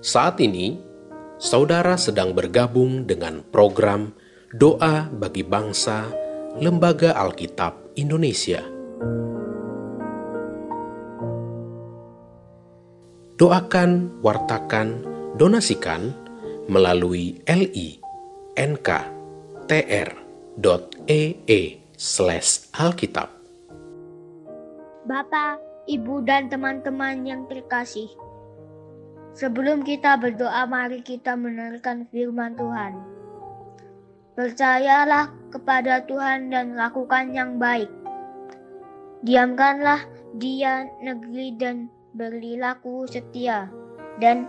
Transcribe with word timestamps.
Saat 0.00 0.40
ini, 0.40 0.80
saudara 1.36 2.00
sedang 2.00 2.32
bergabung 2.32 3.04
dengan 3.04 3.44
program 3.52 4.16
Doa 4.48 5.12
bagi 5.12 5.44
Bangsa 5.44 6.08
Lembaga 6.56 7.12
Alkitab 7.20 8.00
Indonesia. 8.00 8.64
Doakan, 13.36 14.24
wartakan, 14.24 15.04
donasikan 15.36 16.16
melalui 16.72 17.44
li.nk.tr.ee 17.44 18.00
slash 21.92 22.72
alkitab. 22.72 23.28
Bapak, 25.04 25.60
Ibu, 25.84 26.24
dan 26.24 26.48
teman-teman 26.48 27.28
yang 27.28 27.44
terkasih, 27.52 28.08
sebelum 29.34 29.82
kita 29.86 30.18
berdoa, 30.18 30.66
mari 30.66 31.02
kita 31.02 31.34
mendengarkan 31.34 32.06
firman 32.10 32.54
Tuhan. 32.58 32.92
Percayalah 34.34 35.28
kepada 35.52 36.06
Tuhan 36.06 36.48
dan 36.54 36.78
lakukan 36.78 37.34
yang 37.34 37.60
baik. 37.60 37.90
Diamkanlah 39.20 40.06
dia 40.40 40.88
negeri 41.04 41.52
dan 41.60 41.92
berlilaku 42.16 43.04
setia 43.04 43.68
dan 44.16 44.48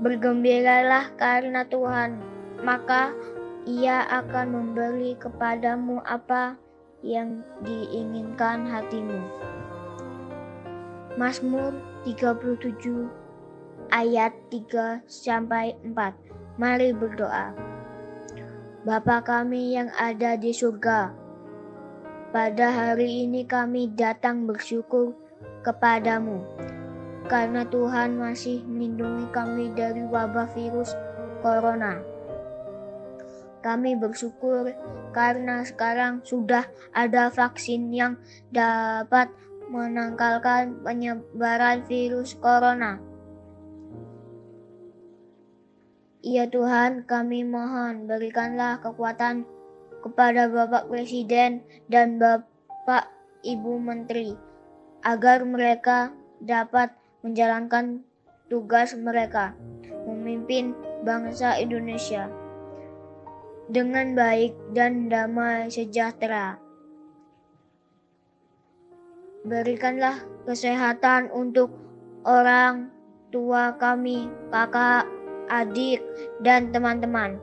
bergembiralah 0.00 1.12
karena 1.20 1.66
Tuhan, 1.68 2.16
maka 2.64 3.12
ia 3.68 4.08
akan 4.08 4.46
memberi 4.56 5.12
kepadamu 5.20 6.00
apa 6.08 6.56
yang 7.04 7.44
diinginkan 7.60 8.64
hatimu. 8.64 9.20
Mazmur 11.20 11.76
37 12.08 13.29
ayat 13.90 14.32
3 14.48 15.04
sampai 15.06 15.78
4. 15.82 16.58
Mari 16.58 16.90
berdoa. 16.94 17.54
Bapa 18.80 19.20
kami 19.20 19.76
yang 19.76 19.92
ada 19.98 20.40
di 20.40 20.56
surga, 20.56 21.12
pada 22.30 22.70
hari 22.70 23.26
ini 23.26 23.42
kami 23.42 23.90
datang 23.90 24.46
bersyukur 24.46 25.18
kepadamu 25.66 26.46
karena 27.26 27.66
Tuhan 27.66 28.22
masih 28.22 28.62
melindungi 28.70 29.26
kami 29.34 29.74
dari 29.74 30.06
wabah 30.06 30.46
virus 30.54 30.94
corona. 31.42 31.98
Kami 33.66 33.98
bersyukur 33.98 34.70
karena 35.10 35.66
sekarang 35.66 36.22
sudah 36.22 36.70
ada 36.94 37.34
vaksin 37.34 37.90
yang 37.90 38.14
dapat 38.54 39.26
menangkalkan 39.66 40.86
penyebaran 40.86 41.82
virus 41.90 42.38
corona. 42.38 43.09
Ya 46.20 46.44
Tuhan, 46.44 47.08
kami 47.08 47.48
mohon 47.48 48.04
berikanlah 48.04 48.76
kekuatan 48.84 49.48
kepada 50.04 50.52
Bapak 50.52 50.92
Presiden 50.92 51.64
dan 51.88 52.20
Bapak 52.20 53.08
Ibu 53.40 53.80
Menteri 53.80 54.36
agar 55.00 55.48
mereka 55.48 56.12
dapat 56.44 56.92
menjalankan 57.24 58.04
tugas 58.52 58.92
mereka 59.00 59.56
memimpin 60.04 60.76
bangsa 61.08 61.56
Indonesia 61.56 62.28
dengan 63.72 64.12
baik 64.12 64.52
dan 64.76 65.08
damai 65.08 65.72
sejahtera. 65.72 66.60
Berikanlah 69.40 70.20
kesehatan 70.44 71.32
untuk 71.32 71.72
orang 72.28 72.92
tua 73.32 73.72
kami, 73.80 74.28
kakak, 74.52 75.08
adik, 75.50 75.98
dan 76.40 76.70
teman-teman, 76.70 77.36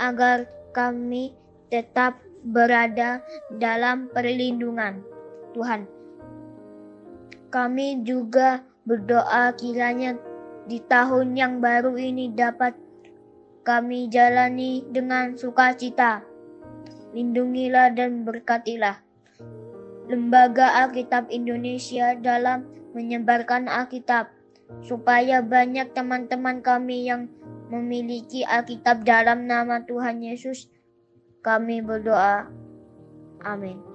agar 0.00 0.48
kami 0.72 1.36
tetap 1.68 2.16
berada 2.48 3.20
dalam 3.60 4.08
perlindungan 4.10 5.04
Tuhan. 5.52 5.84
Kami 7.52 8.04
juga 8.04 8.64
berdoa 8.88 9.52
kiranya 9.56 10.16
di 10.64 10.80
tahun 10.80 11.36
yang 11.36 11.60
baru 11.60 11.96
ini 11.96 12.32
dapat 12.32 12.72
kami 13.64 14.08
jalani 14.08 14.84
dengan 14.88 15.36
sukacita. 15.36 16.24
Lindungilah 17.12 17.92
dan 17.96 18.24
berkatilah 18.24 19.00
Lembaga 20.08 20.72
Alkitab 20.88 21.28
Indonesia 21.28 22.16
dalam 22.16 22.64
menyebarkan 22.96 23.68
Alkitab, 23.68 24.32
supaya 24.84 25.40
banyak 25.40 25.92
teman-teman 25.96 26.60
kami 26.60 27.08
yang 27.08 27.26
memiliki 27.68 28.44
Alkitab 28.44 29.04
dalam 29.04 29.48
nama 29.48 29.84
Tuhan 29.84 30.20
Yesus. 30.24 30.68
Kami 31.44 31.80
berdoa. 31.84 32.48
Amin. 33.44 33.87